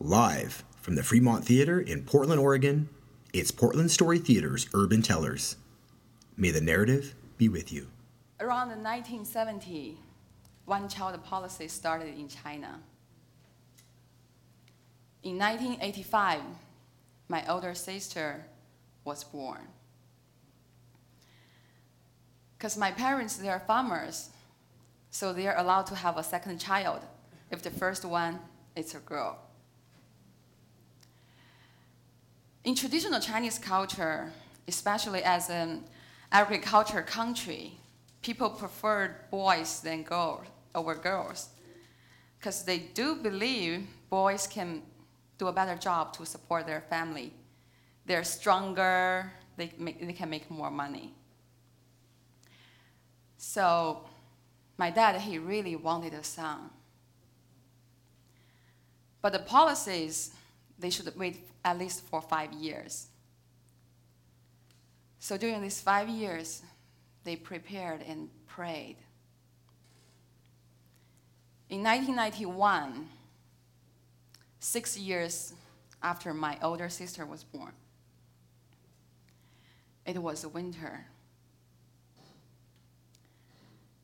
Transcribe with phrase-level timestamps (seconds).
[0.00, 2.88] Live from the Fremont Theater in Portland, Oregon,
[3.32, 5.56] it's Portland Story Theater's Urban Tellers.
[6.36, 7.88] May the narrative be with you.
[8.38, 9.98] Around 1970,
[10.66, 12.78] one child policy started in China.
[15.24, 16.42] In 1985,
[17.26, 18.46] my older sister
[19.04, 19.66] was born.
[22.56, 24.30] Because my parents, they are farmers,
[25.10, 27.00] so they are allowed to have a second child
[27.50, 28.38] if the first one
[28.76, 29.40] is a girl.
[32.68, 34.30] In traditional Chinese culture,
[34.66, 35.84] especially as an
[36.30, 37.72] agriculture country,
[38.20, 40.44] people preferred boys than girls
[40.74, 41.48] over girls
[42.38, 44.82] because they do believe boys can
[45.38, 47.32] do a better job to support their family.
[48.04, 51.14] They're stronger, they, make, they can make more money.
[53.38, 54.02] So
[54.76, 56.68] my dad, he really wanted a son.
[59.22, 60.32] But the policies,
[60.78, 63.08] they should wait at least for five years.
[65.18, 66.62] So during these five years,
[67.24, 68.96] they prepared and prayed.
[71.68, 73.08] In 1991,
[74.60, 75.52] six years
[76.02, 77.72] after my older sister was born,
[80.06, 81.06] it was winter.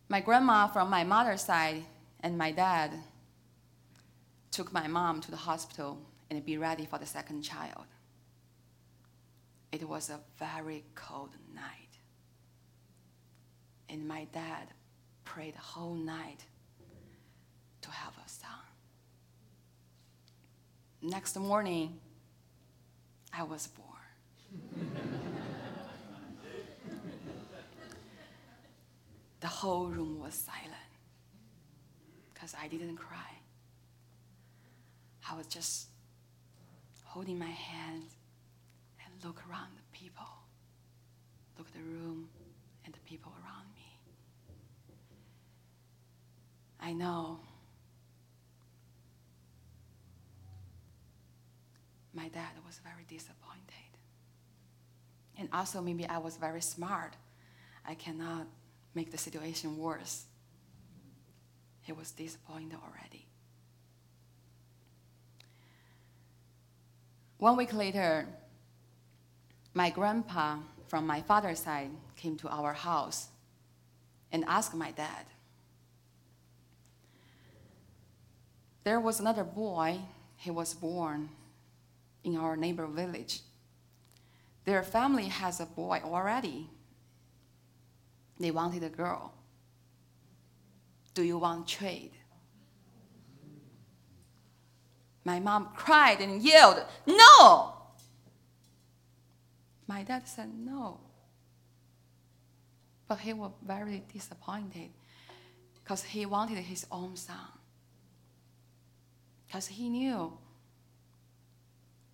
[0.09, 1.85] My grandma from my mother's side
[2.21, 2.91] and my dad
[4.51, 5.99] took my mom to the hospital
[6.35, 7.87] and be ready for the second child.
[9.73, 11.99] It was a very cold night.
[13.89, 14.69] And my dad
[15.25, 16.45] prayed the whole night
[17.83, 18.51] to have a son.
[21.03, 21.99] Next morning,
[23.33, 23.89] I was born.
[29.41, 30.73] the whole room was silent
[32.33, 33.19] because I didn't cry.
[35.31, 35.89] I was just
[37.15, 38.03] holding my hand
[39.05, 40.27] and look around the people,
[41.57, 42.29] look at the room
[42.85, 44.01] and the people around me.
[46.81, 47.39] I know
[52.13, 53.63] my dad was very disappointed.
[55.39, 57.15] And also, maybe I was very smart.
[57.87, 58.49] I cannot
[58.93, 60.25] make the situation worse.
[61.83, 63.29] He was disappointed already.
[67.39, 68.27] One week later,
[69.75, 73.29] my grandpa from my father's side came to our house
[74.31, 75.27] and asked my dad.
[78.85, 80.01] There was another boy,
[80.37, 81.31] he was born
[82.23, 83.41] in our neighbor village.
[84.65, 86.69] Their family has a boy already.
[88.39, 89.33] They wanted a girl.
[91.15, 92.13] Do you want trade?
[95.25, 97.75] My mom cried and yelled, No!
[99.87, 101.01] My dad said no.
[103.07, 104.91] But he was very disappointed
[105.83, 107.37] because he wanted his own son.
[109.47, 110.33] Because he knew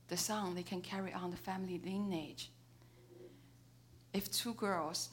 [0.08, 2.50] the son, they can carry on the family lineage.
[4.12, 5.10] If two girls,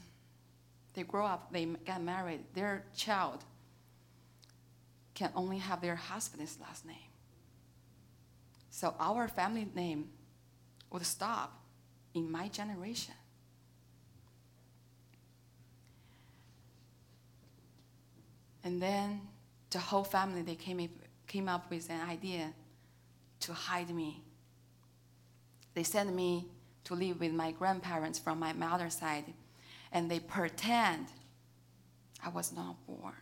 [0.96, 3.44] they grow up, they get married, their child
[5.14, 6.96] can only have their husband's last name.
[8.78, 10.08] So our family name
[10.92, 11.64] would stop
[12.14, 13.16] in my generation.
[18.64, 19.22] And then
[19.72, 20.92] the whole family, they came
[21.26, 22.54] came up with an idea
[23.40, 24.22] to hide me.
[25.74, 26.46] They sent me
[26.84, 29.34] to live with my grandparents from my mother's side,
[29.92, 31.08] and they pretend
[32.24, 33.16] I was not born.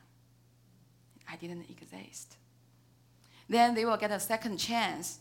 [1.31, 2.35] I didn't exist.
[3.47, 5.19] Then they will get a second chance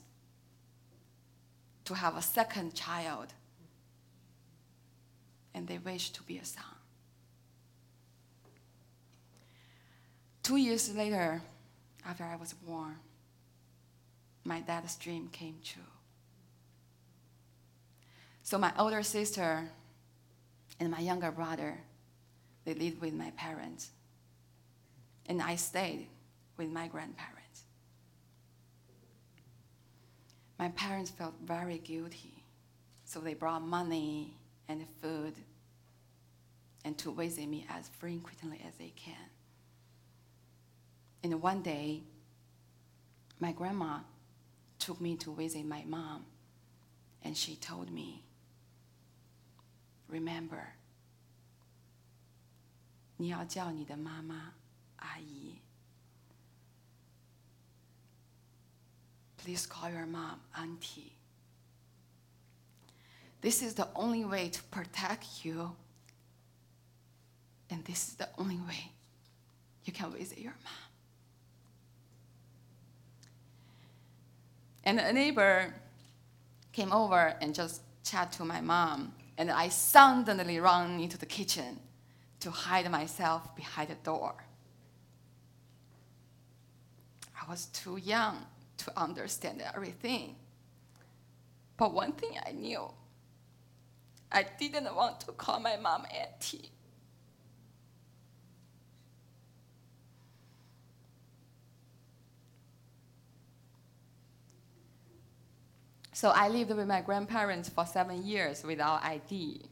[1.84, 3.32] to have a second child,
[5.54, 6.64] and they wish to be a son.
[10.42, 11.42] Two years later,
[12.06, 12.96] after I was born,
[14.44, 15.82] my dad's dream came true.
[18.42, 19.70] So my older sister
[20.78, 21.78] and my younger brother,
[22.64, 23.90] they lived with my parents.
[25.26, 26.08] And I stayed
[26.58, 27.33] with my grandparents.
[30.63, 32.43] My parents felt very guilty,
[33.05, 34.33] so they brought money
[34.67, 35.33] and food
[36.83, 39.29] and to visit me as frequently as they can.
[41.23, 42.03] And one day,
[43.39, 43.99] my grandma
[44.79, 46.25] took me to visit my mom,
[47.23, 48.23] and she told me,
[50.07, 50.73] Remember,
[53.17, 54.53] 你要叫你的妈妈
[54.95, 55.59] 阿姨。
[59.44, 61.12] Please call your mom auntie.
[63.42, 65.72] This is the only way to protect you.
[67.68, 68.92] And this is the only way
[69.84, 70.72] you can visit your mom.
[74.84, 75.74] And a neighbor
[76.72, 79.12] came over and just chat to my mom.
[79.36, 81.80] And I suddenly ran into the kitchen
[82.40, 84.34] to hide myself behind the door.
[87.38, 88.46] I was too young
[88.78, 90.36] to understand everything.
[91.76, 92.88] But one thing I knew
[94.34, 96.70] I didn't want to call my mom auntie.
[106.12, 109.62] So I lived with my grandparents for seven years without ID.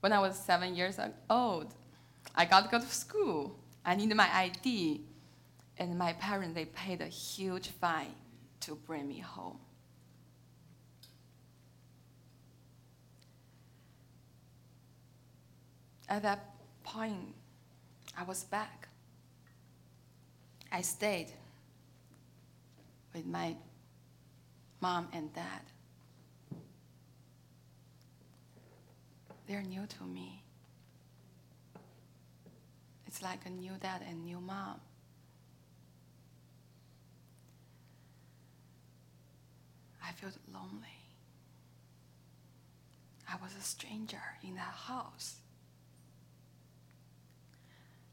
[0.00, 0.98] When I was seven years
[1.28, 1.74] old,
[2.34, 3.58] I got to go to school.
[3.84, 5.02] I needed my ID,
[5.78, 8.14] and my parents they paid a huge fine
[8.60, 9.58] to bring me home.
[16.08, 17.34] At that point,
[18.16, 18.88] I was back.
[20.70, 21.32] I stayed
[23.12, 23.56] with my
[24.80, 25.62] mom and dad.
[29.46, 30.42] They're new to me.
[33.06, 34.80] It's like a new dad and new mom.
[40.16, 41.00] Felt lonely.
[43.28, 45.36] I was a stranger in that house.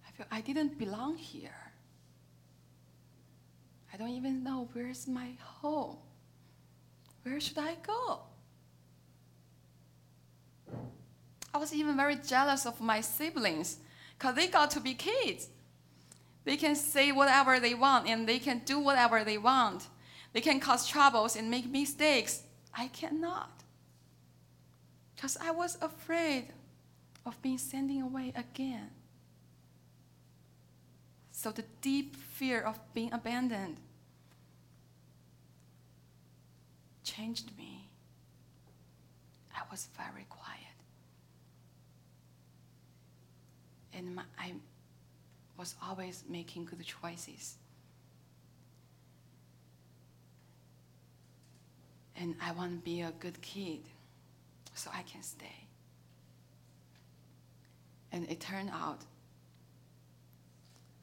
[0.07, 1.71] I felt I didn't belong here.
[3.93, 5.97] I don't even know where's my home.
[7.23, 8.21] Where should I go?
[11.53, 13.77] I was even very jealous of my siblings
[14.17, 15.47] because they got to be kids.
[16.43, 19.87] They can say whatever they want and they can do whatever they want.
[20.33, 22.43] They can cause troubles and make mistakes.
[22.75, 23.51] I cannot.
[25.15, 26.47] Because I was afraid
[27.25, 28.89] of being sent away again.
[31.31, 33.77] So the deep fear of being abandoned
[37.03, 37.89] changed me.
[39.55, 40.59] I was very quiet.
[43.93, 44.53] And my, I
[45.57, 47.57] was always making good choices.
[52.15, 53.81] And I want to be a good kid
[54.73, 55.67] so I can stay.
[58.11, 59.01] And it turned out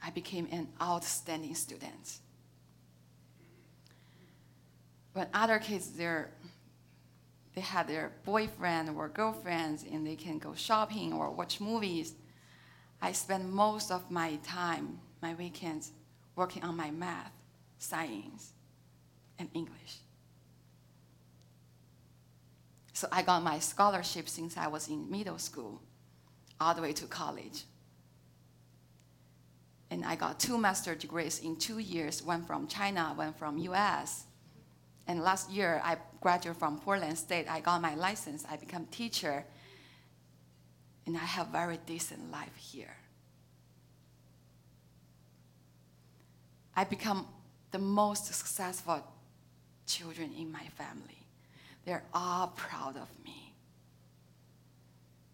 [0.03, 2.19] I became an outstanding student.
[5.13, 6.31] When other kids, they're,
[7.55, 12.15] they had their boyfriend or girlfriends and they can go shopping or watch movies,
[13.03, 15.93] I spend most of my time, my weekends,
[16.37, 17.33] working on my math,
[17.79, 18.53] science,
[19.39, 19.99] and English.
[23.01, 25.81] So I got my scholarship since I was in middle school,
[26.61, 27.65] all the way to college
[29.91, 34.25] and I got two master degrees in two years, one from China, one from US.
[35.07, 37.51] And last year, I graduated from Portland State.
[37.51, 38.45] I got my license.
[38.49, 39.45] I become teacher.
[41.07, 42.97] And I have very decent life here.
[46.77, 47.27] I become
[47.73, 49.03] the most successful
[49.87, 51.27] children in my family.
[51.85, 53.55] They're all proud of me.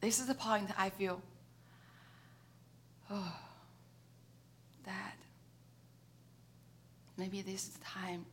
[0.01, 1.21] This is the point I feel,
[3.11, 3.37] oh,
[4.85, 5.15] Dad,
[7.17, 8.25] maybe this is the time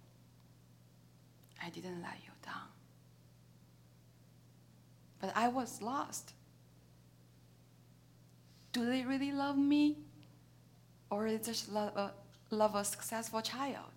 [1.63, 2.67] I didn't let you down.
[5.19, 6.33] But I was lost.
[8.73, 9.97] Do they really love me?
[11.09, 12.09] Or is just love a, uh,
[12.49, 13.93] love a successful child?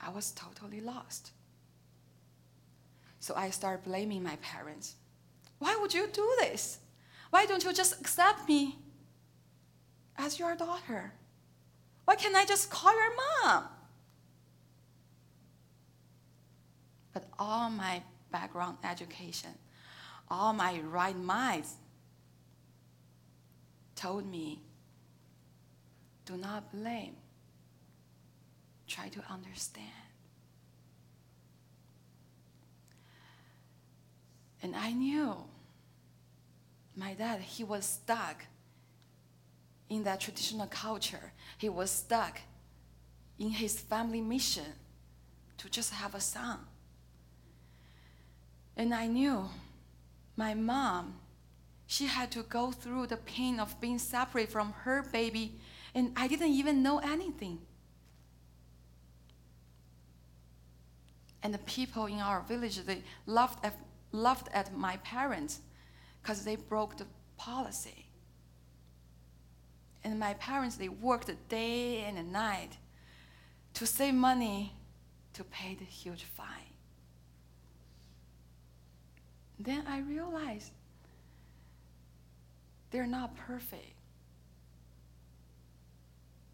[0.00, 1.30] I was totally lost.
[3.24, 4.96] So I started blaming my parents.
[5.58, 6.80] Why would you do this?
[7.30, 8.76] Why don't you just accept me
[10.18, 11.10] as your daughter?
[12.04, 13.64] Why can't I just call your mom?
[17.14, 19.54] But all my background education,
[20.30, 21.76] all my right minds
[23.96, 24.60] told me
[26.26, 27.16] do not blame,
[28.86, 30.03] try to understand.
[34.64, 35.36] And I knew
[36.96, 38.46] my dad, he was stuck
[39.90, 41.32] in that traditional culture.
[41.58, 42.40] He was stuck
[43.38, 44.72] in his family mission
[45.58, 46.60] to just have a son.
[48.74, 49.50] And I knew
[50.34, 51.16] my mom,
[51.86, 55.60] she had to go through the pain of being separate from her baby,
[55.94, 57.58] and I didn't even know anything.
[61.42, 63.74] And the people in our village, they laughed at
[64.14, 65.60] laughed at my parents
[66.22, 67.06] because they broke the
[67.36, 68.06] policy.
[70.02, 72.76] And my parents, they worked day and night
[73.74, 74.72] to save money
[75.32, 76.46] to pay the huge fine.
[79.58, 80.70] Then I realized
[82.90, 83.94] they're not perfect.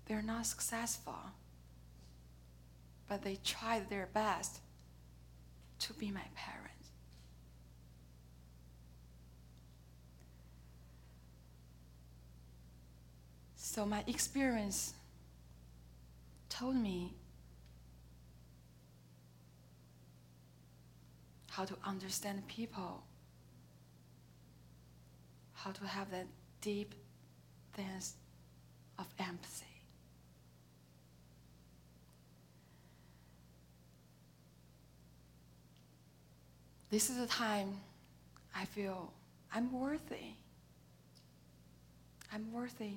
[0.07, 1.19] They're not successful.
[3.09, 4.61] But they tried their best
[5.81, 6.60] to be my parents.
[13.73, 14.95] So my experience
[16.49, 17.15] told me
[21.50, 23.05] how to understand people,
[25.55, 26.27] how to have that
[26.61, 26.97] deep
[27.77, 28.15] sense
[28.99, 29.67] of empathy.
[36.91, 37.79] This is the time
[38.53, 39.12] I feel
[39.55, 40.35] I'm worthy.
[42.33, 42.95] I'm worthy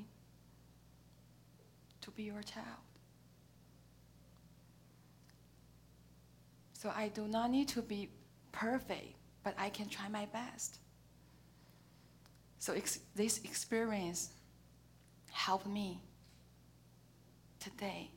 [2.04, 2.84] to be your child.
[6.74, 8.10] So I do not need to be
[8.52, 10.80] perfect, but I can try my best.
[12.60, 14.32] So ex- this experience
[15.32, 16.02] helped me
[17.60, 18.12] today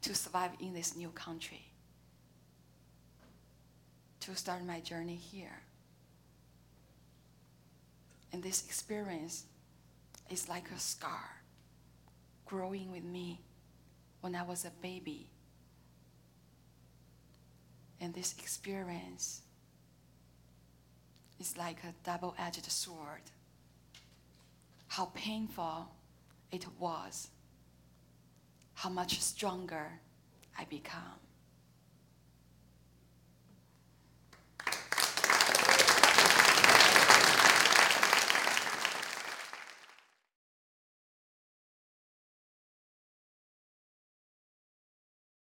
[0.00, 1.72] to survive in this new country
[4.20, 5.60] to start my journey here.
[8.32, 9.44] And this experience
[10.30, 11.43] is like a scar
[12.46, 13.40] growing with me
[14.20, 15.28] when I was a baby.
[18.00, 19.42] And this experience
[21.40, 23.22] is like a double edged sword.
[24.88, 25.88] How painful
[26.52, 27.28] it was,
[28.74, 30.00] how much stronger
[30.58, 31.23] I become.